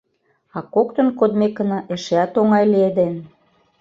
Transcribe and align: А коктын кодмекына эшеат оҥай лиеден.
А 0.57 0.59
коктын 0.73 1.07
кодмекына 1.19 1.79
эшеат 1.93 2.31
оҥай 2.39 2.65
лиеден. 2.73 3.13